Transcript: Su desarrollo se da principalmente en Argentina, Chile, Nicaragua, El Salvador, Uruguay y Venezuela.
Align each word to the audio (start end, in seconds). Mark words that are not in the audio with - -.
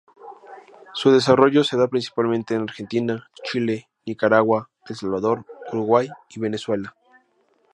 Su 0.95 1.11
desarrollo 1.11 1.63
se 1.63 1.77
da 1.77 1.87
principalmente 1.87 2.55
en 2.55 2.63
Argentina, 2.63 3.29
Chile, 3.43 3.87
Nicaragua, 4.07 4.71
El 4.89 4.95
Salvador, 4.95 5.45
Uruguay 5.71 6.07
y 6.29 6.39
Venezuela. 6.39 6.95